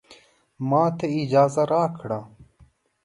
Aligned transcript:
ماته 0.69 1.05
اجازه 1.21 1.63
راکړه 1.71 2.19